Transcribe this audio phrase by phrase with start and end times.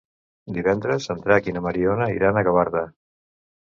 [0.55, 2.87] Divendres en Drac i na Mariona iran a Gavarda.